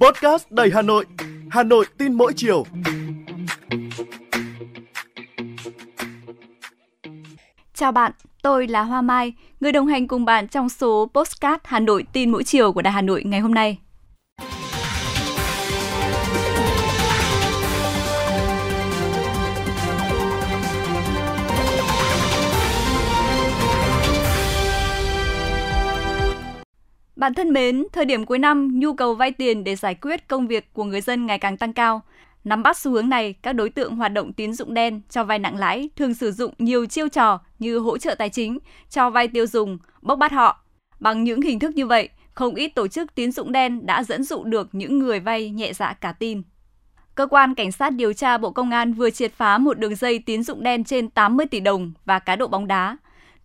Podcast 0.00 0.50
đầy 0.50 0.70
Hà 0.74 0.82
Nội, 0.82 1.04
Hà 1.50 1.62
Nội 1.62 1.86
tin 1.98 2.12
mỗi 2.12 2.32
chiều. 2.36 2.64
Chào 7.74 7.92
bạn, 7.92 8.12
tôi 8.42 8.66
là 8.66 8.82
Hoa 8.82 9.02
Mai, 9.02 9.32
người 9.60 9.72
đồng 9.72 9.86
hành 9.86 10.08
cùng 10.08 10.24
bạn 10.24 10.48
trong 10.48 10.68
số 10.68 11.10
Postcard 11.14 11.60
Hà 11.64 11.80
Nội 11.80 12.04
tin 12.12 12.30
mỗi 12.30 12.44
chiều 12.44 12.72
của 12.72 12.82
Đài 12.82 12.92
Hà 12.92 13.02
Nội 13.02 13.22
ngày 13.24 13.40
hôm 13.40 13.54
nay. 13.54 13.78
Bạn 27.16 27.34
thân 27.34 27.52
mến, 27.52 27.84
thời 27.92 28.04
điểm 28.04 28.24
cuối 28.24 28.38
năm, 28.38 28.80
nhu 28.80 28.94
cầu 28.94 29.14
vay 29.14 29.32
tiền 29.32 29.64
để 29.64 29.76
giải 29.76 29.94
quyết 29.94 30.28
công 30.28 30.46
việc 30.46 30.72
của 30.72 30.84
người 30.84 31.00
dân 31.00 31.26
ngày 31.26 31.38
càng 31.38 31.56
tăng 31.56 31.72
cao. 31.72 32.02
Nắm 32.44 32.62
bắt 32.62 32.76
xu 32.76 32.92
hướng 32.92 33.08
này, 33.08 33.32
các 33.32 33.52
đối 33.52 33.70
tượng 33.70 33.96
hoạt 33.96 34.12
động 34.12 34.32
tín 34.32 34.52
dụng 34.52 34.74
đen 34.74 35.00
cho 35.10 35.24
vay 35.24 35.38
nặng 35.38 35.56
lãi 35.56 35.88
thường 35.96 36.14
sử 36.14 36.32
dụng 36.32 36.54
nhiều 36.58 36.86
chiêu 36.86 37.08
trò 37.08 37.40
như 37.58 37.78
hỗ 37.78 37.98
trợ 37.98 38.14
tài 38.14 38.28
chính, 38.28 38.58
cho 38.90 39.10
vay 39.10 39.28
tiêu 39.28 39.46
dùng, 39.46 39.78
bốc 40.02 40.18
bắt 40.18 40.32
họ. 40.32 40.64
Bằng 41.00 41.24
những 41.24 41.42
hình 41.42 41.58
thức 41.58 41.74
như 41.74 41.86
vậy, 41.86 42.08
không 42.34 42.54
ít 42.54 42.68
tổ 42.68 42.88
chức 42.88 43.14
tín 43.14 43.32
dụng 43.32 43.52
đen 43.52 43.86
đã 43.86 44.02
dẫn 44.02 44.24
dụ 44.24 44.44
được 44.44 44.68
những 44.72 44.98
người 44.98 45.20
vay 45.20 45.50
nhẹ 45.50 45.72
dạ 45.72 45.92
cả 45.92 46.12
tin. 46.12 46.42
Cơ 47.14 47.26
quan 47.26 47.54
Cảnh 47.54 47.72
sát 47.72 47.90
điều 47.90 48.12
tra 48.12 48.38
Bộ 48.38 48.50
Công 48.50 48.70
an 48.70 48.92
vừa 48.92 49.10
triệt 49.10 49.32
phá 49.32 49.58
một 49.58 49.78
đường 49.78 49.94
dây 49.94 50.18
tín 50.18 50.42
dụng 50.42 50.62
đen 50.62 50.84
trên 50.84 51.10
80 51.10 51.46
tỷ 51.46 51.60
đồng 51.60 51.92
và 52.04 52.18
cá 52.18 52.36
độ 52.36 52.46
bóng 52.46 52.66
đá. 52.66 52.96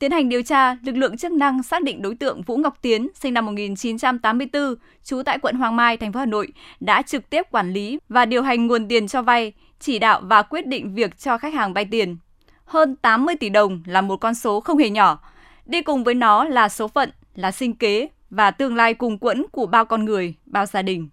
Tiến 0.01 0.11
hành 0.11 0.29
điều 0.29 0.41
tra, 0.41 0.77
lực 0.83 0.95
lượng 0.95 1.17
chức 1.17 1.31
năng 1.31 1.63
xác 1.63 1.83
định 1.83 2.01
đối 2.01 2.15
tượng 2.15 2.41
Vũ 2.41 2.57
Ngọc 2.57 2.77
Tiến, 2.81 3.07
sinh 3.15 3.33
năm 3.33 3.45
1984, 3.45 4.75
trú 5.03 5.23
tại 5.23 5.39
quận 5.39 5.55
Hoàng 5.55 5.75
Mai, 5.75 5.97
thành 5.97 6.13
phố 6.13 6.19
Hà 6.19 6.25
Nội, 6.25 6.47
đã 6.79 7.01
trực 7.01 7.29
tiếp 7.29 7.45
quản 7.51 7.73
lý 7.73 7.99
và 8.09 8.25
điều 8.25 8.41
hành 8.41 8.67
nguồn 8.67 8.87
tiền 8.87 9.07
cho 9.07 9.21
vay, 9.21 9.53
chỉ 9.79 9.99
đạo 9.99 10.21
và 10.23 10.41
quyết 10.41 10.67
định 10.67 10.95
việc 10.95 11.19
cho 11.19 11.37
khách 11.37 11.53
hàng 11.53 11.73
vay 11.73 11.85
tiền. 11.85 12.17
Hơn 12.65 12.95
80 12.95 13.35
tỷ 13.35 13.49
đồng 13.49 13.83
là 13.85 14.01
một 14.01 14.17
con 14.17 14.35
số 14.35 14.59
không 14.59 14.77
hề 14.77 14.89
nhỏ. 14.89 15.19
Đi 15.65 15.81
cùng 15.81 16.03
với 16.03 16.13
nó 16.13 16.43
là 16.43 16.69
số 16.69 16.87
phận, 16.87 17.11
là 17.35 17.51
sinh 17.51 17.75
kế 17.75 18.07
và 18.29 18.51
tương 18.51 18.75
lai 18.75 18.93
cùng 18.93 19.17
quẫn 19.17 19.45
của 19.51 19.65
bao 19.65 19.85
con 19.85 20.05
người, 20.05 20.33
bao 20.45 20.65
gia 20.65 20.81
đình. 20.81 21.09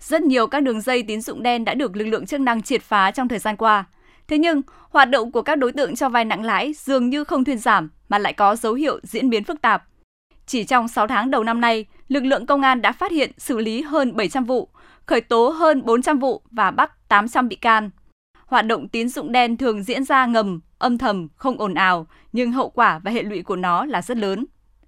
Rất 0.00 0.22
nhiều 0.22 0.46
các 0.46 0.62
đường 0.62 0.80
dây 0.80 1.02
tín 1.02 1.20
dụng 1.20 1.42
đen 1.42 1.64
đã 1.64 1.74
được 1.74 1.96
lực 1.96 2.04
lượng 2.04 2.26
chức 2.26 2.40
năng 2.40 2.62
triệt 2.62 2.82
phá 2.82 3.10
trong 3.10 3.28
thời 3.28 3.38
gian 3.38 3.56
qua. 3.56 3.84
Thế 4.30 4.38
nhưng, 4.38 4.62
hoạt 4.90 5.10
động 5.10 5.32
của 5.32 5.42
các 5.42 5.54
đối 5.54 5.72
tượng 5.72 5.96
cho 5.96 6.08
vay 6.08 6.24
nặng 6.24 6.44
lãi 6.44 6.72
dường 6.72 7.10
như 7.10 7.24
không 7.24 7.44
thuyên 7.44 7.58
giảm 7.58 7.90
mà 8.08 8.18
lại 8.18 8.32
có 8.32 8.56
dấu 8.56 8.74
hiệu 8.74 9.00
diễn 9.02 9.30
biến 9.30 9.44
phức 9.44 9.60
tạp. 9.60 9.84
Chỉ 10.46 10.64
trong 10.64 10.88
6 10.88 11.06
tháng 11.06 11.30
đầu 11.30 11.44
năm 11.44 11.60
nay, 11.60 11.84
lực 12.08 12.24
lượng 12.24 12.46
công 12.46 12.62
an 12.62 12.82
đã 12.82 12.92
phát 12.92 13.12
hiện 13.12 13.30
xử 13.38 13.58
lý 13.58 13.82
hơn 13.82 14.16
700 14.16 14.44
vụ, 14.44 14.68
khởi 15.06 15.20
tố 15.20 15.48
hơn 15.48 15.82
400 15.84 16.18
vụ 16.18 16.42
và 16.50 16.70
bắt 16.70 17.08
800 17.08 17.48
bị 17.48 17.56
can. 17.56 17.90
Hoạt 18.46 18.66
động 18.66 18.88
tín 18.88 19.08
dụng 19.08 19.32
đen 19.32 19.56
thường 19.56 19.82
diễn 19.82 20.04
ra 20.04 20.26
ngầm, 20.26 20.60
âm 20.78 20.98
thầm, 20.98 21.28
không 21.36 21.60
ồn 21.60 21.74
ào, 21.74 22.06
nhưng 22.32 22.52
hậu 22.52 22.70
quả 22.70 22.98
và 22.98 23.10
hệ 23.10 23.22
lụy 23.22 23.42
của 23.42 23.56
nó 23.56 23.84
là 23.84 24.02
rất 24.02 24.16
lớn. 24.16 24.46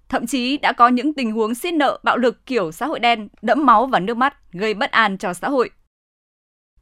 Thậm 0.09 0.27
chí 0.27 0.57
đã 0.57 0.71
có 0.71 0.87
những 0.87 1.13
tình 1.13 1.31
huống 1.31 1.55
xiết 1.55 1.73
nợ 1.73 1.99
bạo 2.03 2.17
lực 2.17 2.45
kiểu 2.45 2.71
xã 2.71 2.85
hội 2.85 2.99
đen, 2.99 3.29
đẫm 3.41 3.65
máu 3.65 3.85
và 3.85 3.99
nước 3.99 4.17
mắt, 4.17 4.51
gây 4.51 4.73
bất 4.73 4.91
an 4.91 5.17
cho 5.17 5.33
xã 5.33 5.49
hội. 5.49 5.69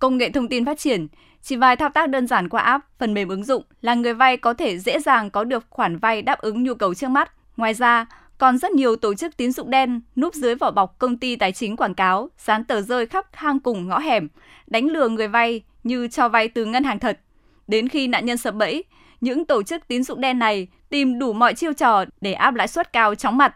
Công 0.02 0.18
nghệ 0.18 0.30
thông 0.30 0.48
tin 0.48 0.66
phát 0.66 0.80
triển, 0.80 1.08
chỉ 1.42 1.56
vài 1.56 1.76
thao 1.76 1.90
tác 1.90 2.10
đơn 2.10 2.28
giản 2.28 2.50
qua 2.50 2.62
app, 2.62 2.86
phần 3.00 3.14
mềm 3.14 3.28
ứng 3.28 3.44
dụng 3.44 3.64
là 3.82 3.94
người 3.94 4.14
vay 4.14 4.38
có 4.38 4.54
thể 4.54 4.80
dễ 4.80 5.00
dàng 5.00 5.30
có 5.30 5.44
được 5.44 5.66
khoản 5.70 5.98
vay 5.98 6.22
đáp 6.22 6.40
ứng 6.40 6.64
nhu 6.64 6.74
cầu 6.74 6.94
trước 6.94 7.08
mắt. 7.08 7.32
Ngoài 7.58 7.74
ra, 7.74 8.06
còn 8.38 8.58
rất 8.58 8.72
nhiều 8.72 8.96
tổ 8.96 9.14
chức 9.14 9.38
tín 9.38 9.52
dụng 9.52 9.70
đen 9.70 10.02
núp 10.16 10.34
dưới 10.34 10.56
vỏ 10.56 10.72
bọc 10.72 11.00
công 11.00 11.18
ty 11.18 11.36
tài 11.36 11.52
chính 11.52 11.78
quảng 11.78 11.94
cáo, 11.94 12.30
dán 12.38 12.64
tờ 12.64 12.82
rơi 12.82 13.06
khắp 13.06 13.26
hang 13.34 13.60
cùng 13.60 13.88
ngõ 13.88 14.00
hẻm, 14.00 14.28
đánh 14.68 14.88
lừa 14.88 15.10
người 15.10 15.28
vay 15.28 15.64
như 15.84 16.08
cho 16.08 16.30
vay 16.30 16.48
từ 16.48 16.66
ngân 16.66 16.84
hàng 16.84 17.00
thật. 17.00 17.20
Đến 17.68 17.88
khi 17.88 18.08
nạn 18.08 18.26
nhân 18.26 18.38
sập 18.38 18.56
bẫy, 18.56 18.84
những 19.22 19.46
tổ 19.46 19.64
chức 19.64 19.88
tín 19.88 20.04
dụng 20.04 20.22
đen 20.22 20.40
này 20.40 20.68
tìm 20.90 21.20
đủ 21.20 21.34
mọi 21.34 21.54
chiêu 21.54 21.74
trò 21.74 22.06
để 22.22 22.34
áp 22.34 22.56
lãi 22.56 22.68
suất 22.68 22.94
cao 22.94 23.16
chóng 23.16 23.38
mặt. 23.38 23.56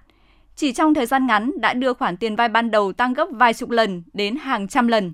Chỉ 0.56 0.74
trong 0.74 0.94
thời 0.94 1.06
gian 1.06 1.28
ngắn 1.28 1.52
đã 1.62 1.74
đưa 1.74 1.94
khoản 1.94 2.18
tiền 2.18 2.36
vay 2.36 2.50
ban 2.50 2.72
đầu 2.72 2.94
tăng 2.94 3.14
gấp 3.14 3.28
vài 3.32 3.54
chục 3.54 3.70
lần 3.70 4.04
đến 4.14 4.36
hàng 4.36 4.68
trăm 4.68 4.88
lần. 4.88 5.14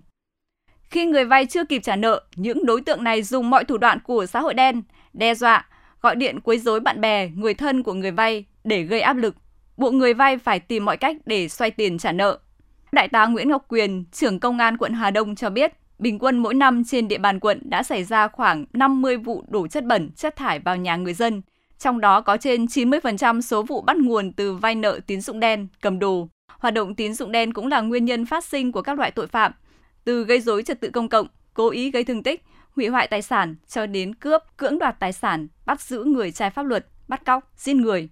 Khi 0.91 1.05
người 1.05 1.25
vay 1.25 1.45
chưa 1.45 1.65
kịp 1.65 1.79
trả 1.83 1.95
nợ, 1.95 2.21
những 2.35 2.65
đối 2.65 2.81
tượng 2.81 3.03
này 3.03 3.23
dùng 3.23 3.49
mọi 3.49 3.63
thủ 3.63 3.77
đoạn 3.77 3.99
của 4.03 4.25
xã 4.25 4.39
hội 4.39 4.53
đen, 4.53 4.81
đe 5.13 5.35
dọa, 5.35 5.65
gọi 6.01 6.15
điện 6.15 6.39
quấy 6.39 6.59
rối 6.59 6.79
bạn 6.79 7.01
bè, 7.01 7.29
người 7.35 7.53
thân 7.53 7.83
của 7.83 7.93
người 7.93 8.11
vay 8.11 8.45
để 8.63 8.83
gây 8.83 9.01
áp 9.01 9.17
lực, 9.17 9.35
buộc 9.77 9.93
người 9.93 10.13
vay 10.13 10.37
phải 10.37 10.59
tìm 10.59 10.85
mọi 10.85 10.97
cách 10.97 11.17
để 11.25 11.47
xoay 11.49 11.71
tiền 11.71 11.97
trả 11.97 12.11
nợ. 12.11 12.39
Đại 12.91 13.07
tá 13.07 13.25
Nguyễn 13.25 13.49
Ngọc 13.49 13.65
Quyền, 13.67 14.03
trưởng 14.11 14.39
công 14.39 14.57
an 14.57 14.77
quận 14.77 14.93
Hà 14.93 15.11
Đông 15.11 15.35
cho 15.35 15.49
biết, 15.49 15.73
bình 15.99 16.19
quân 16.19 16.37
mỗi 16.37 16.53
năm 16.53 16.83
trên 16.83 17.07
địa 17.07 17.17
bàn 17.17 17.39
quận 17.39 17.61
đã 17.63 17.83
xảy 17.83 18.03
ra 18.03 18.27
khoảng 18.27 18.65
50 18.73 19.17
vụ 19.17 19.43
đổ 19.47 19.67
chất 19.67 19.85
bẩn, 19.85 20.11
chất 20.15 20.35
thải 20.35 20.59
vào 20.59 20.77
nhà 20.77 20.95
người 20.95 21.13
dân, 21.13 21.41
trong 21.79 22.01
đó 22.01 22.21
có 22.21 22.37
trên 22.37 22.65
90% 22.65 23.41
số 23.41 23.63
vụ 23.63 23.81
bắt 23.81 23.97
nguồn 23.97 24.31
từ 24.33 24.53
vay 24.53 24.75
nợ 24.75 24.99
tín 25.07 25.21
dụng 25.21 25.39
đen, 25.39 25.67
cầm 25.81 25.99
đồ. 25.99 26.27
Hoạt 26.47 26.73
động 26.73 26.95
tín 26.95 27.13
dụng 27.13 27.31
đen 27.31 27.53
cũng 27.53 27.67
là 27.67 27.81
nguyên 27.81 28.05
nhân 28.05 28.25
phát 28.25 28.45
sinh 28.45 28.71
của 28.71 28.81
các 28.81 28.97
loại 28.97 29.11
tội 29.11 29.27
phạm, 29.27 29.51
từ 30.03 30.23
gây 30.23 30.41
dối 30.41 30.63
trật 30.63 30.81
tự 30.81 30.89
công 30.89 31.09
cộng, 31.09 31.27
cố 31.53 31.69
ý 31.69 31.91
gây 31.91 32.03
thương 32.03 32.23
tích, 32.23 32.43
hủy 32.75 32.87
hoại 32.87 33.07
tài 33.07 33.21
sản 33.21 33.55
cho 33.67 33.85
đến 33.85 34.15
cướp, 34.15 34.41
cưỡng 34.57 34.79
đoạt 34.79 34.99
tài 34.99 35.13
sản, 35.13 35.47
bắt 35.65 35.81
giữ 35.81 36.03
người 36.03 36.31
trái 36.31 36.49
pháp 36.49 36.65
luật, 36.65 36.85
bắt 37.07 37.25
cóc, 37.25 37.51
giết 37.57 37.73
người. 37.73 38.09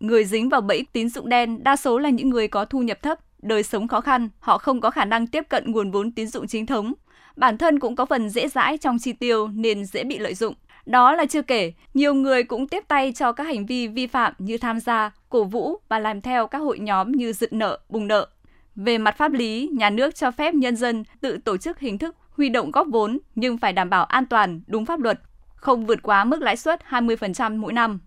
Người 0.00 0.24
dính 0.24 0.48
vào 0.48 0.60
bẫy 0.60 0.86
tín 0.92 1.08
dụng 1.08 1.28
đen 1.28 1.64
đa 1.64 1.76
số 1.76 1.98
là 1.98 2.10
những 2.10 2.30
người 2.30 2.48
có 2.48 2.64
thu 2.64 2.82
nhập 2.82 3.02
thấp, 3.02 3.18
đời 3.42 3.62
sống 3.62 3.88
khó 3.88 4.00
khăn, 4.00 4.28
họ 4.38 4.58
không 4.58 4.80
có 4.80 4.90
khả 4.90 5.04
năng 5.04 5.26
tiếp 5.26 5.42
cận 5.48 5.72
nguồn 5.72 5.90
vốn 5.90 6.12
tín 6.12 6.26
dụng 6.26 6.46
chính 6.46 6.66
thống. 6.66 6.92
Bản 7.36 7.58
thân 7.58 7.80
cũng 7.80 7.96
có 7.96 8.06
phần 8.06 8.30
dễ 8.30 8.48
dãi 8.48 8.78
trong 8.78 8.98
chi 8.98 9.12
tiêu 9.12 9.48
nên 9.48 9.84
dễ 9.84 10.04
bị 10.04 10.18
lợi 10.18 10.34
dụng. 10.34 10.54
Đó 10.86 11.14
là 11.14 11.26
chưa 11.26 11.42
kể, 11.42 11.72
nhiều 11.94 12.14
người 12.14 12.44
cũng 12.44 12.68
tiếp 12.68 12.84
tay 12.88 13.12
cho 13.12 13.32
các 13.32 13.44
hành 13.44 13.66
vi 13.66 13.88
vi 13.88 14.06
phạm 14.06 14.32
như 14.38 14.58
tham 14.58 14.80
gia, 14.80 15.10
cổ 15.28 15.44
vũ 15.44 15.80
và 15.88 15.98
làm 15.98 16.20
theo 16.20 16.46
các 16.46 16.58
hội 16.58 16.78
nhóm 16.78 17.12
như 17.12 17.32
dựng 17.32 17.58
nợ, 17.58 17.78
bùng 17.88 18.08
nợ. 18.08 18.28
Về 18.76 18.98
mặt 18.98 19.16
pháp 19.16 19.32
lý, 19.32 19.70
nhà 19.72 19.90
nước 19.90 20.14
cho 20.14 20.30
phép 20.30 20.54
nhân 20.54 20.76
dân 20.76 21.04
tự 21.20 21.38
tổ 21.44 21.56
chức 21.56 21.78
hình 21.78 21.98
thức 21.98 22.16
huy 22.30 22.48
động 22.48 22.70
góp 22.70 22.86
vốn 22.90 23.18
nhưng 23.34 23.58
phải 23.58 23.72
đảm 23.72 23.90
bảo 23.90 24.04
an 24.04 24.26
toàn, 24.26 24.60
đúng 24.66 24.86
pháp 24.86 25.00
luật, 25.00 25.20
không 25.54 25.86
vượt 25.86 26.02
quá 26.02 26.24
mức 26.24 26.42
lãi 26.42 26.56
suất 26.56 26.80
20% 26.88 27.56
mỗi 27.56 27.72
năm. 27.72 28.00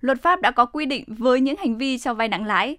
Luật 0.00 0.22
pháp 0.22 0.40
đã 0.40 0.50
có 0.50 0.66
quy 0.66 0.86
định 0.86 1.04
với 1.08 1.40
những 1.40 1.56
hành 1.58 1.78
vi 1.78 1.98
cho 1.98 2.14
vay 2.14 2.28
nặng 2.28 2.46
lãi. 2.46 2.76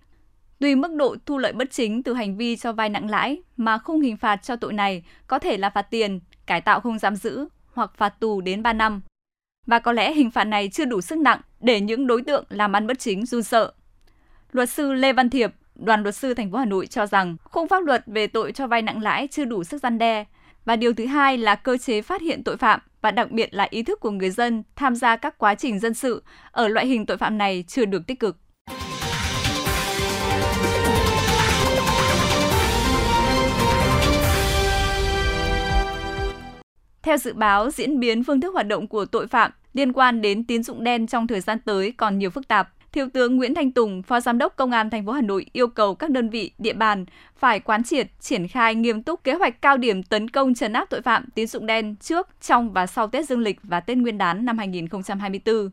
Tùy 0.59 0.75
mức 0.75 0.93
độ 0.93 1.15
thu 1.25 1.37
lợi 1.37 1.53
bất 1.53 1.71
chính 1.71 2.03
từ 2.03 2.13
hành 2.13 2.37
vi 2.37 2.55
cho 2.55 2.73
vay 2.73 2.89
nặng 2.89 3.09
lãi 3.09 3.41
mà 3.57 3.77
khung 3.77 4.01
hình 4.01 4.17
phạt 4.17 4.43
cho 4.43 4.55
tội 4.55 4.73
này 4.73 5.03
có 5.27 5.39
thể 5.39 5.57
là 5.57 5.69
phạt 5.69 5.81
tiền, 5.81 6.19
cải 6.45 6.61
tạo 6.61 6.79
không 6.79 6.99
giam 6.99 7.15
giữ 7.15 7.47
hoặc 7.73 7.91
phạt 7.97 8.19
tù 8.19 8.41
đến 8.41 8.63
3 8.63 8.73
năm. 8.73 9.01
Và 9.69 9.79
có 9.79 9.91
lẽ 9.91 10.13
hình 10.13 10.31
phạt 10.31 10.43
này 10.43 10.69
chưa 10.69 10.85
đủ 10.85 11.01
sức 11.01 11.17
nặng 11.17 11.41
để 11.59 11.81
những 11.81 12.07
đối 12.07 12.21
tượng 12.21 12.43
làm 12.49 12.75
ăn 12.75 12.87
bất 12.87 12.99
chính 12.99 13.25
run 13.25 13.43
sợ. 13.43 13.71
Luật 14.51 14.69
sư 14.69 14.93
Lê 14.93 15.13
Văn 15.13 15.29
Thiệp, 15.29 15.51
đoàn 15.75 16.03
luật 16.03 16.15
sư 16.15 16.33
thành 16.33 16.51
phố 16.51 16.57
Hà 16.57 16.65
Nội 16.65 16.87
cho 16.87 17.05
rằng 17.05 17.37
khung 17.43 17.67
pháp 17.67 17.83
luật 17.83 18.03
về 18.07 18.27
tội 18.27 18.51
cho 18.51 18.67
vay 18.67 18.81
nặng 18.81 19.01
lãi 19.01 19.27
chưa 19.31 19.45
đủ 19.45 19.63
sức 19.63 19.81
gian 19.81 19.97
đe 19.97 20.25
và 20.65 20.75
điều 20.75 20.93
thứ 20.93 21.05
hai 21.05 21.37
là 21.37 21.55
cơ 21.55 21.77
chế 21.77 22.01
phát 22.01 22.21
hiện 22.21 22.43
tội 22.43 22.57
phạm 22.57 22.79
và 23.01 23.11
đặc 23.11 23.31
biệt 23.31 23.53
là 23.53 23.67
ý 23.69 23.83
thức 23.83 23.99
của 23.99 24.11
người 24.11 24.29
dân 24.29 24.63
tham 24.75 24.95
gia 24.95 25.15
các 25.15 25.37
quá 25.37 25.55
trình 25.55 25.79
dân 25.79 25.93
sự 25.93 26.23
ở 26.51 26.67
loại 26.67 26.87
hình 26.87 27.05
tội 27.05 27.17
phạm 27.17 27.37
này 27.37 27.63
chưa 27.67 27.85
được 27.85 28.07
tích 28.07 28.19
cực. 28.19 28.37
Theo 37.01 37.17
dự 37.17 37.33
báo, 37.33 37.71
diễn 37.71 37.99
biến 37.99 38.23
phương 38.23 38.41
thức 38.41 38.53
hoạt 38.53 38.67
động 38.67 38.87
của 38.87 39.05
tội 39.05 39.27
phạm 39.27 39.51
liên 39.73 39.93
quan 39.93 40.21
đến 40.21 40.43
tín 40.43 40.63
dụng 40.63 40.83
đen 40.83 41.07
trong 41.07 41.27
thời 41.27 41.41
gian 41.41 41.59
tới 41.65 41.93
còn 41.97 42.17
nhiều 42.17 42.29
phức 42.29 42.47
tạp. 42.47 42.69
Thiếu 42.91 43.07
tướng 43.13 43.35
Nguyễn 43.35 43.55
Thanh 43.55 43.71
Tùng, 43.71 44.03
Phó 44.03 44.19
Giám 44.19 44.37
đốc 44.37 44.55
Công 44.55 44.71
an 44.71 44.89
thành 44.89 45.05
phố 45.05 45.11
Hà 45.11 45.21
Nội 45.21 45.45
yêu 45.53 45.67
cầu 45.67 45.95
các 45.95 46.09
đơn 46.09 46.29
vị, 46.29 46.51
địa 46.57 46.73
bàn 46.73 47.05
phải 47.37 47.59
quán 47.59 47.83
triệt, 47.83 48.07
triển 48.19 48.47
khai 48.47 48.75
nghiêm 48.75 49.03
túc 49.03 49.23
kế 49.23 49.33
hoạch 49.33 49.61
cao 49.61 49.77
điểm 49.77 50.03
tấn 50.03 50.29
công 50.29 50.53
trấn 50.53 50.73
áp 50.73 50.89
tội 50.89 51.01
phạm 51.01 51.25
tín 51.35 51.47
dụng 51.47 51.65
đen 51.65 51.95
trước, 51.95 52.27
trong 52.41 52.73
và 52.73 52.87
sau 52.87 53.07
Tết 53.07 53.29
Dương 53.29 53.39
lịch 53.39 53.59
và 53.63 53.79
Tết 53.79 53.97
Nguyên 53.97 54.17
đán 54.17 54.45
năm 54.45 54.57
2024. 54.57 55.69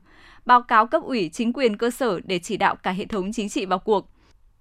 Báo 0.46 0.62
cáo 0.62 0.86
cấp 0.86 1.02
ủy 1.02 1.28
chính 1.32 1.52
quyền 1.52 1.76
cơ 1.76 1.90
sở 1.90 2.20
để 2.24 2.38
chỉ 2.38 2.56
đạo 2.56 2.74
cả 2.74 2.90
hệ 2.90 3.06
thống 3.06 3.32
chính 3.32 3.48
trị 3.48 3.66
vào 3.66 3.78
cuộc. 3.78 4.10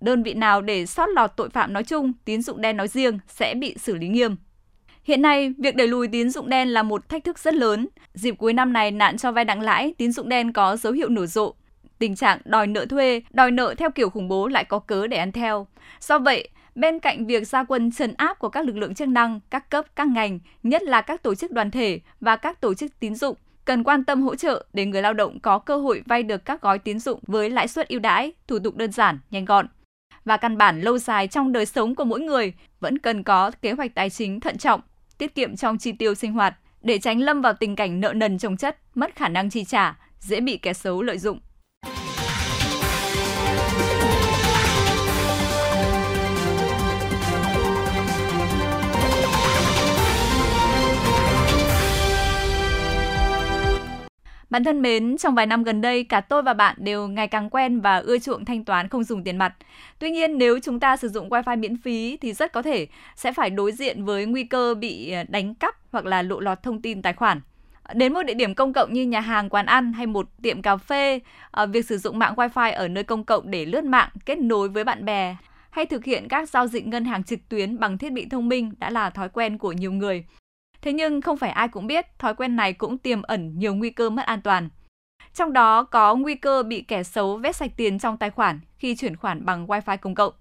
Đơn 0.01 0.23
vị 0.23 0.33
nào 0.33 0.61
để 0.61 0.85
sót 0.85 1.09
lọt 1.09 1.31
tội 1.35 1.49
phạm 1.49 1.73
nói 1.73 1.83
chung, 1.83 2.13
tín 2.25 2.41
dụng 2.41 2.61
đen 2.61 2.77
nói 2.77 2.87
riêng 2.87 3.19
sẽ 3.27 3.53
bị 3.53 3.75
xử 3.77 3.95
lý 3.95 4.07
nghiêm. 4.07 4.35
Hiện 5.05 5.21
nay, 5.21 5.53
việc 5.57 5.75
đẩy 5.75 5.87
lùi 5.87 6.07
tín 6.07 6.29
dụng 6.29 6.49
đen 6.49 6.67
là 6.67 6.83
một 6.83 7.09
thách 7.09 7.23
thức 7.23 7.39
rất 7.39 7.53
lớn. 7.53 7.87
Dịp 8.13 8.35
cuối 8.37 8.53
năm 8.53 8.73
này, 8.73 8.91
nạn 8.91 9.17
cho 9.17 9.31
vay 9.31 9.45
nặng 9.45 9.61
lãi, 9.61 9.93
tín 9.97 10.11
dụng 10.11 10.29
đen 10.29 10.53
có 10.53 10.75
dấu 10.75 10.93
hiệu 10.93 11.09
nổi 11.09 11.27
rộ. 11.27 11.53
Tình 11.99 12.15
trạng 12.15 12.39
đòi 12.45 12.67
nợ 12.67 12.85
thuê, 12.85 13.21
đòi 13.29 13.51
nợ 13.51 13.75
theo 13.77 13.89
kiểu 13.89 14.09
khủng 14.09 14.27
bố 14.27 14.47
lại 14.47 14.63
có 14.63 14.79
cớ 14.79 15.07
để 15.07 15.17
ăn 15.17 15.31
theo. 15.31 15.67
Do 15.99 16.19
vậy, 16.19 16.49
Bên 16.75 16.99
cạnh 16.99 17.25
việc 17.25 17.47
gia 17.47 17.63
quân 17.63 17.91
trấn 17.91 18.13
áp 18.17 18.39
của 18.39 18.49
các 18.49 18.65
lực 18.65 18.77
lượng 18.77 18.95
chức 18.95 19.07
năng, 19.07 19.39
các 19.49 19.69
cấp, 19.69 19.85
các 19.95 20.07
ngành, 20.07 20.39
nhất 20.63 20.83
là 20.83 21.01
các 21.01 21.23
tổ 21.23 21.35
chức 21.35 21.51
đoàn 21.51 21.71
thể 21.71 21.99
và 22.19 22.35
các 22.35 22.61
tổ 22.61 22.73
chức 22.73 22.99
tín 22.99 23.15
dụng, 23.15 23.35
cần 23.65 23.83
quan 23.83 24.03
tâm 24.03 24.21
hỗ 24.21 24.35
trợ 24.35 24.65
để 24.73 24.85
người 24.85 25.01
lao 25.01 25.13
động 25.13 25.39
có 25.39 25.59
cơ 25.59 25.77
hội 25.77 26.03
vay 26.05 26.23
được 26.23 26.45
các 26.45 26.61
gói 26.61 26.79
tín 26.79 26.99
dụng 26.99 27.19
với 27.27 27.49
lãi 27.49 27.67
suất 27.67 27.87
ưu 27.87 27.99
đãi, 27.99 28.31
thủ 28.47 28.59
tục 28.59 28.75
đơn 28.75 28.91
giản, 28.91 29.19
nhanh 29.31 29.45
gọn. 29.45 29.67
Và 30.25 30.37
căn 30.37 30.57
bản 30.57 30.81
lâu 30.81 30.97
dài 30.97 31.27
trong 31.27 31.51
đời 31.51 31.65
sống 31.65 31.95
của 31.95 32.03
mỗi 32.03 32.19
người 32.19 32.53
vẫn 32.79 32.97
cần 32.97 33.23
có 33.23 33.51
kế 33.61 33.71
hoạch 33.71 33.95
tài 33.95 34.09
chính 34.09 34.39
thận 34.39 34.57
trọng, 34.57 34.81
tiết 35.17 35.35
kiệm 35.35 35.55
trong 35.55 35.77
chi 35.77 35.91
tiêu 35.91 36.15
sinh 36.15 36.33
hoạt 36.33 36.55
để 36.81 36.99
tránh 36.99 37.19
lâm 37.19 37.41
vào 37.41 37.53
tình 37.53 37.75
cảnh 37.75 37.99
nợ 37.99 38.13
nần 38.13 38.37
trồng 38.37 38.57
chất, 38.57 38.77
mất 38.95 39.15
khả 39.15 39.29
năng 39.29 39.49
chi 39.49 39.63
trả, 39.63 39.97
dễ 40.19 40.39
bị 40.39 40.57
kẻ 40.57 40.73
xấu 40.73 41.01
lợi 41.01 41.17
dụng. 41.17 41.39
Bạn 54.55 54.63
thân 54.63 54.81
mến, 54.81 55.17
trong 55.17 55.35
vài 55.35 55.45
năm 55.45 55.63
gần 55.63 55.81
đây, 55.81 56.03
cả 56.03 56.21
tôi 56.21 56.43
và 56.43 56.53
bạn 56.53 56.75
đều 56.79 57.07
ngày 57.07 57.27
càng 57.27 57.49
quen 57.49 57.81
và 57.81 57.97
ưa 57.97 58.19
chuộng 58.19 58.45
thanh 58.45 58.65
toán 58.65 58.87
không 58.87 59.03
dùng 59.03 59.23
tiền 59.23 59.37
mặt. 59.37 59.53
Tuy 59.99 60.11
nhiên, 60.11 60.37
nếu 60.37 60.59
chúng 60.59 60.79
ta 60.79 60.97
sử 60.97 61.09
dụng 61.09 61.29
Wi-Fi 61.29 61.59
miễn 61.59 61.77
phí 61.77 62.17
thì 62.17 62.33
rất 62.33 62.53
có 62.53 62.61
thể 62.61 62.87
sẽ 63.15 63.33
phải 63.33 63.49
đối 63.49 63.71
diện 63.71 64.05
với 64.05 64.25
nguy 64.25 64.43
cơ 64.43 64.75
bị 64.75 65.11
ờ, 65.11 65.23
đánh 65.27 65.55
cắp 65.55 65.75
hoặc 65.91 66.05
là 66.05 66.21
lộ 66.21 66.39
lọt 66.39 66.63
thông 66.63 66.81
tin 66.81 67.01
tài 67.01 67.13
khoản. 67.13 67.41
Đến 67.93 68.13
một 68.13 68.23
địa 68.23 68.33
điểm 68.33 68.55
công 68.55 68.73
cộng 68.73 68.93
như 68.93 69.05
nhà 69.05 69.19
hàng, 69.19 69.49
quán 69.49 69.65
ăn 69.65 69.93
hay 69.93 70.05
một 70.05 70.27
tiệm 70.41 70.61
cà 70.61 70.77
phê, 70.77 71.19
ờ, 71.51 71.65
việc 71.65 71.85
sử 71.85 71.97
dụng 71.97 72.19
mạng 72.19 72.33
Wi-Fi 72.35 72.75
ở 72.75 72.87
nơi 72.87 73.03
công 73.03 73.23
cộng 73.23 73.51
để 73.51 73.65
lướt 73.65 73.83
mạng, 73.83 74.09
kết 74.25 74.37
nối 74.37 74.69
với 74.69 74.83
bạn 74.83 75.05
bè 75.05 75.35
hay 75.69 75.85
thực 75.85 76.05
hiện 76.05 76.27
các 76.27 76.49
giao 76.49 76.67
dịch 76.67 76.87
ngân 76.87 77.05
hàng 77.05 77.23
trực 77.23 77.39
tuyến 77.49 77.79
bằng 77.79 77.97
thiết 77.97 78.11
bị 78.11 78.27
thông 78.29 78.49
minh 78.49 78.73
đã 78.79 78.89
là 78.89 79.09
thói 79.09 79.29
quen 79.29 79.57
của 79.57 79.71
nhiều 79.71 79.91
người. 79.91 80.25
Thế 80.85 80.93
nhưng 80.93 81.21
không 81.21 81.37
phải 81.37 81.49
ai 81.49 81.67
cũng 81.67 81.87
biết 81.87 82.19
thói 82.19 82.35
quen 82.35 82.55
này 82.55 82.73
cũng 82.73 82.97
tiềm 82.97 83.21
ẩn 83.21 83.59
nhiều 83.59 83.75
nguy 83.75 83.89
cơ 83.89 84.09
mất 84.09 84.25
an 84.25 84.41
toàn. 84.41 84.69
Trong 85.33 85.53
đó 85.53 85.83
có 85.83 86.15
nguy 86.15 86.35
cơ 86.35 86.63
bị 86.63 86.81
kẻ 86.81 87.03
xấu 87.03 87.37
vét 87.37 87.55
sạch 87.55 87.71
tiền 87.77 87.99
trong 87.99 88.17
tài 88.17 88.29
khoản 88.29 88.59
khi 88.77 88.95
chuyển 88.95 89.15
khoản 89.15 89.45
bằng 89.45 89.67
Wi-Fi 89.67 89.97
công 89.97 90.15
cộng. 90.15 90.33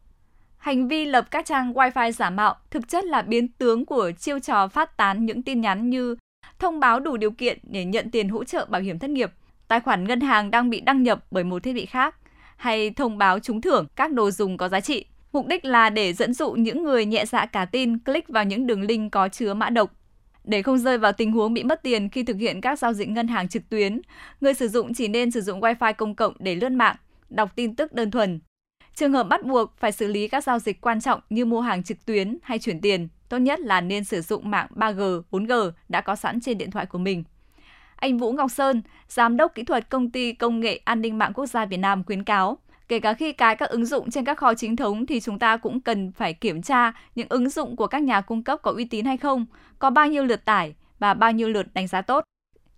Hành 0.57 0.89
vi 0.89 1.05
lập 1.05 1.27
các 1.31 1.47
trang 1.47 1.73
Wi-Fi 1.73 2.13
giả 2.13 2.31
mạo 2.31 2.57
thực 2.71 2.89
chất 2.89 3.05
là 3.05 3.23
biến 3.23 3.49
tướng 3.49 3.87
của 3.87 4.11
chiêu 4.19 4.39
trò 4.39 4.69
phát 4.69 4.97
tán 4.97 5.27
những 5.27 5.43
tin 5.43 5.61
nhắn 5.61 5.91
như 5.91 6.17
thông 6.59 6.81
báo 6.81 7.01
đủ 7.01 7.17
điều 7.17 7.31
kiện 7.31 7.59
để 7.63 7.85
nhận 7.85 8.11
tiền 8.11 8.29
hỗ 8.29 8.45
trợ 8.45 8.67
bảo 8.69 8.83
hiểm 8.83 8.99
thất 8.99 9.11
nghiệp, 9.11 9.33
tài 9.69 9.81
khoản 9.81 10.05
ngân 10.05 10.21
hàng 10.21 10.51
đang 10.51 10.71
bị 10.71 10.81
đăng 10.81 11.03
nhập 11.03 11.25
bởi 11.31 11.45
một 11.45 11.63
thiết 11.63 11.73
bị 11.73 11.87
khác, 11.87 12.17
hay 12.57 12.91
thông 12.91 13.19
báo 13.19 13.39
trúng 13.39 13.61
thưởng 13.61 13.87
các 13.97 14.13
đồ 14.13 14.31
dùng 14.31 14.57
có 14.57 14.69
giá 14.69 14.81
trị. 14.81 15.07
Mục 15.33 15.47
đích 15.47 15.65
là 15.65 15.91
để 15.91 16.13
dẫn 16.13 16.35
dụ 16.35 16.53
những 16.53 16.83
người 16.83 17.07
nhẹ 17.07 17.27
dạ 17.27 17.47
cả 17.47 17.65
tin 17.65 17.99
click 17.99 18.29
vào 18.29 18.45
những 18.45 18.67
đường 18.67 18.83
link 18.83 19.13
có 19.13 19.29
chứa 19.29 19.55
mã 19.55 19.71
độc 19.71 19.91
để 20.45 20.63
không 20.63 20.79
rơi 20.79 20.99
vào 20.99 21.13
tình 21.13 21.33
huống 21.33 21.55
bị 21.55 21.65
mất 21.65 21.83
tiền 21.83 22.09
khi 22.09 22.23
thực 22.23 22.37
hiện 22.37 22.61
các 22.61 22.79
giao 22.79 22.93
dịch 22.93 23.09
ngân 23.09 23.29
hàng 23.29 23.49
trực 23.49 23.69
tuyến, 23.69 24.01
người 24.41 24.55
sử 24.55 24.69
dụng 24.69 24.95
chỉ 24.95 25.09
nên 25.09 25.31
sử 25.31 25.41
dụng 25.41 25.61
Wi-Fi 25.61 25.93
công 25.93 26.15
cộng 26.15 26.35
để 26.39 26.55
lướt 26.55 26.73
mạng, 26.73 26.97
đọc 27.31 27.51
tin 27.57 27.77
tức 27.77 27.93
đơn 27.93 28.11
thuần. 28.11 28.41
Trường 28.95 29.13
hợp 29.13 29.25
bắt 29.25 29.45
buộc 29.45 29.77
phải 29.79 29.93
xử 29.93 30.07
lý 30.07 30.29
các 30.29 30.45
giao 30.45 30.59
dịch 30.59 30.81
quan 30.81 31.01
trọng 31.01 31.21
như 31.31 31.45
mua 31.45 31.61
hàng 31.61 31.83
trực 31.83 32.07
tuyến 32.07 32.39
hay 32.43 32.59
chuyển 32.59 32.81
tiền, 32.81 33.09
tốt 33.29 33.39
nhất 33.39 33.61
là 33.61 33.81
nên 33.81 34.05
sử 34.05 34.21
dụng 34.21 34.51
mạng 34.51 34.67
3G, 34.75 35.23
4G 35.31 35.71
đã 35.89 36.01
có 36.01 36.17
sẵn 36.17 36.41
trên 36.41 36.59
điện 36.59 36.71
thoại 36.71 36.87
của 36.87 36.99
mình. 36.99 37.25
Anh 37.97 38.19
Vũ 38.19 38.33
Ngọc 38.33 38.51
Sơn, 38.51 38.83
Giám 39.09 39.37
đốc 39.37 39.55
kỹ 39.55 39.65
thuật 39.65 39.91
Công 39.91 40.11
ty 40.11 40.33
Công 40.33 40.61
nghệ 40.61 40.81
An 40.85 41.01
ninh 41.01 41.19
mạng 41.19 41.33
quốc 41.35 41.47
gia 41.47 41.65
Việt 41.65 41.77
Nam 41.77 42.05
khuyến 42.05 42.25
cáo, 42.25 42.59
Kể 42.89 43.01
cả 43.01 43.15
khi 43.15 43.33
cài 43.33 43.57
các 43.57 43.71
ứng 43.71 43.87
dụng 43.87 44.11
trên 44.11 44.25
các 44.25 44.39
kho 44.39 44.55
chính 44.55 44.77
thống 44.77 45.07
thì 45.07 45.21
chúng 45.21 45.39
ta 45.39 45.57
cũng 45.57 45.81
cần 45.81 46.13
phải 46.13 46.35
kiểm 46.35 46.63
tra 46.63 46.93
những 47.15 47.27
ứng 47.31 47.49
dụng 47.49 47.77
của 47.77 47.87
các 47.87 48.03
nhà 48.03 48.21
cung 48.21 48.43
cấp 48.43 48.59
có 48.63 48.71
uy 48.71 48.85
tín 48.85 49.05
hay 49.05 49.17
không, 49.17 49.47
có 49.79 49.91
bao 49.91 50.09
nhiêu 50.09 50.25
lượt 50.25 50.45
tải 50.45 50.75
và 50.99 51.15
bao 51.15 51.33
nhiêu 51.33 51.49
lượt 51.49 51.67
đánh 51.75 51.87
giá 51.87 52.03
tốt. 52.03 52.25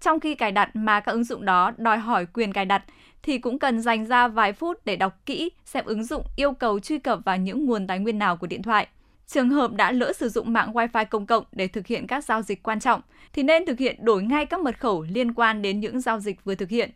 Trong 0.00 0.20
khi 0.20 0.34
cài 0.34 0.52
đặt 0.52 0.76
mà 0.76 1.00
các 1.00 1.12
ứng 1.12 1.24
dụng 1.24 1.44
đó 1.44 1.72
đòi 1.76 1.98
hỏi 1.98 2.26
quyền 2.26 2.52
cài 2.52 2.64
đặt 2.64 2.84
thì 3.22 3.38
cũng 3.38 3.58
cần 3.58 3.80
dành 3.80 4.06
ra 4.06 4.28
vài 4.28 4.52
phút 4.52 4.84
để 4.84 4.96
đọc 4.96 5.26
kỹ 5.26 5.50
xem 5.64 5.84
ứng 5.84 6.04
dụng 6.04 6.22
yêu 6.36 6.52
cầu 6.52 6.80
truy 6.80 6.98
cập 6.98 7.18
vào 7.24 7.36
những 7.36 7.66
nguồn 7.66 7.86
tài 7.86 7.98
nguyên 7.98 8.18
nào 8.18 8.36
của 8.36 8.46
điện 8.46 8.62
thoại. 8.62 8.86
Trường 9.26 9.50
hợp 9.50 9.72
đã 9.72 9.92
lỡ 9.92 10.12
sử 10.12 10.28
dụng 10.28 10.52
mạng 10.52 10.72
Wi-Fi 10.72 11.04
công 11.04 11.26
cộng 11.26 11.44
để 11.52 11.68
thực 11.68 11.86
hiện 11.86 12.06
các 12.06 12.24
giao 12.24 12.42
dịch 12.42 12.62
quan 12.62 12.80
trọng 12.80 13.00
thì 13.32 13.42
nên 13.42 13.66
thực 13.66 13.78
hiện 13.78 14.04
đổi 14.04 14.22
ngay 14.22 14.46
các 14.46 14.60
mật 14.60 14.80
khẩu 14.80 15.06
liên 15.10 15.34
quan 15.34 15.62
đến 15.62 15.80
những 15.80 16.00
giao 16.00 16.20
dịch 16.20 16.44
vừa 16.44 16.54
thực 16.54 16.68
hiện 16.68 16.90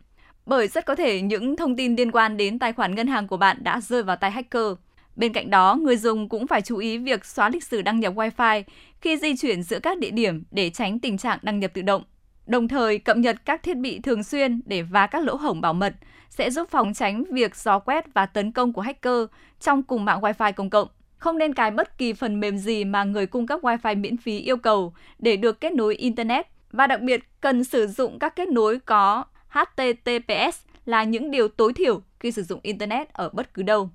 bởi 0.45 0.67
rất 0.67 0.85
có 0.85 0.95
thể 0.95 1.21
những 1.21 1.55
thông 1.55 1.75
tin 1.75 1.95
liên 1.95 2.11
quan 2.11 2.37
đến 2.37 2.59
tài 2.59 2.73
khoản 2.73 2.95
ngân 2.95 3.07
hàng 3.07 3.27
của 3.27 3.37
bạn 3.37 3.57
đã 3.63 3.81
rơi 3.81 4.03
vào 4.03 4.15
tay 4.15 4.31
hacker. 4.31 4.71
Bên 5.15 5.33
cạnh 5.33 5.49
đó, 5.49 5.75
người 5.81 5.97
dùng 5.97 6.29
cũng 6.29 6.47
phải 6.47 6.61
chú 6.61 6.77
ý 6.77 6.97
việc 6.97 7.25
xóa 7.25 7.49
lịch 7.49 7.63
sử 7.63 7.81
đăng 7.81 7.99
nhập 7.99 8.13
Wi-Fi 8.13 8.63
khi 9.01 9.17
di 9.17 9.37
chuyển 9.37 9.63
giữa 9.63 9.79
các 9.79 9.97
địa 9.97 10.11
điểm 10.11 10.43
để 10.51 10.69
tránh 10.69 10.99
tình 10.99 11.17
trạng 11.17 11.39
đăng 11.41 11.59
nhập 11.59 11.71
tự 11.73 11.81
động. 11.81 12.03
Đồng 12.47 12.67
thời, 12.67 12.99
cập 12.99 13.17
nhật 13.17 13.45
các 13.45 13.63
thiết 13.63 13.77
bị 13.77 13.99
thường 13.99 14.23
xuyên 14.23 14.61
để 14.65 14.81
vá 14.81 15.07
các 15.07 15.23
lỗ 15.23 15.35
hổng 15.35 15.61
bảo 15.61 15.73
mật 15.73 15.93
sẽ 16.29 16.49
giúp 16.49 16.69
phòng 16.69 16.93
tránh 16.93 17.23
việc 17.31 17.55
gió 17.55 17.79
quét 17.79 18.13
và 18.13 18.25
tấn 18.25 18.51
công 18.51 18.73
của 18.73 18.81
hacker 18.81 19.25
trong 19.59 19.83
cùng 19.83 20.05
mạng 20.05 20.21
Wi-Fi 20.21 20.53
công 20.53 20.69
cộng. 20.69 20.87
Không 21.17 21.37
nên 21.37 21.53
cài 21.53 21.71
bất 21.71 21.97
kỳ 21.97 22.13
phần 22.13 22.39
mềm 22.39 22.57
gì 22.57 22.85
mà 22.85 23.03
người 23.03 23.25
cung 23.25 23.47
cấp 23.47 23.59
Wi-Fi 23.61 23.97
miễn 23.97 24.17
phí 24.17 24.39
yêu 24.39 24.57
cầu 24.57 24.93
để 25.19 25.37
được 25.37 25.61
kết 25.61 25.73
nối 25.73 25.95
Internet 25.95 26.47
và 26.71 26.87
đặc 26.87 27.01
biệt 27.01 27.21
cần 27.41 27.63
sử 27.63 27.87
dụng 27.87 28.19
các 28.19 28.35
kết 28.35 28.47
nối 28.47 28.79
có 28.79 29.25
HTTPS 29.51 30.59
là 30.85 31.03
những 31.03 31.31
điều 31.31 31.47
tối 31.47 31.73
thiểu 31.73 32.01
khi 32.19 32.31
sử 32.31 32.43
dụng 32.43 32.59
Internet 32.63 33.13
ở 33.13 33.29
bất 33.33 33.53
cứ 33.53 33.63
đâu. 33.63 33.89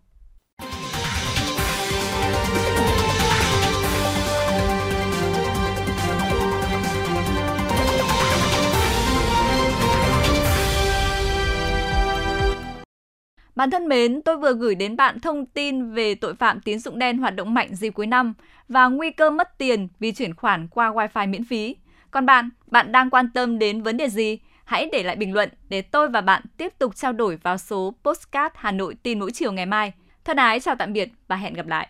Bạn 13.54 13.70
thân 13.70 13.88
mến, 13.88 14.22
tôi 14.22 14.36
vừa 14.36 14.52
gửi 14.54 14.74
đến 14.74 14.96
bạn 14.96 15.20
thông 15.20 15.46
tin 15.46 15.92
về 15.92 16.14
tội 16.14 16.34
phạm 16.34 16.60
tín 16.60 16.78
dụng 16.78 16.98
đen 16.98 17.18
hoạt 17.18 17.36
động 17.36 17.54
mạnh 17.54 17.74
dịp 17.74 17.90
cuối 17.90 18.06
năm 18.06 18.34
và 18.68 18.86
nguy 18.86 19.10
cơ 19.10 19.30
mất 19.30 19.58
tiền 19.58 19.88
vì 19.98 20.12
chuyển 20.12 20.34
khoản 20.34 20.68
qua 20.68 20.90
Wi-Fi 20.90 21.28
miễn 21.28 21.44
phí. 21.44 21.76
Còn 22.10 22.26
bạn, 22.26 22.50
bạn 22.66 22.92
đang 22.92 23.10
quan 23.10 23.30
tâm 23.34 23.58
đến 23.58 23.82
vấn 23.82 23.96
đề 23.96 24.08
gì? 24.08 24.38
Hãy 24.66 24.88
để 24.92 25.02
lại 25.02 25.16
bình 25.16 25.34
luận 25.34 25.48
để 25.68 25.82
tôi 25.82 26.08
và 26.08 26.20
bạn 26.20 26.42
tiếp 26.56 26.72
tục 26.78 26.96
trao 26.96 27.12
đổi 27.12 27.36
vào 27.36 27.58
số 27.58 27.94
Postcard 28.04 28.54
Hà 28.58 28.72
Nội 28.72 28.96
tin 29.02 29.18
mỗi 29.18 29.30
chiều 29.32 29.52
ngày 29.52 29.66
mai. 29.66 29.92
Thân 30.24 30.36
ái, 30.36 30.60
chào 30.60 30.74
tạm 30.78 30.92
biệt 30.92 31.08
và 31.28 31.36
hẹn 31.36 31.54
gặp 31.54 31.66
lại. 31.66 31.88